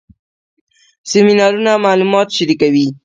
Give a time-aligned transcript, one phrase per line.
[1.09, 2.87] سیمینارونه معلومات شریکوي